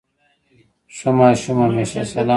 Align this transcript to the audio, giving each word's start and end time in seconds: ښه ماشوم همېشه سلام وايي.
ښه 0.95 1.09
ماشوم 1.19 1.57
همېشه 1.65 1.99
سلام 2.11 2.17
وايي. 2.23 2.29